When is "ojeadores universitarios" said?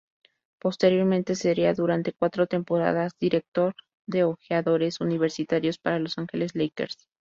4.23-5.77